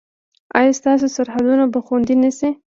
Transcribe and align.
ایا 0.57 0.71
ستاسو 0.79 1.07
سرحدونه 1.15 1.65
به 1.73 1.79
خوندي 1.85 2.15
نه 2.23 2.31
شي؟ 2.37 2.49